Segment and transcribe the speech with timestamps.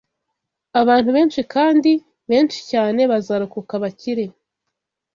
[0.81, 1.91] abantu benshi kandi
[2.29, 4.25] benshi cyane bazarokoka bakire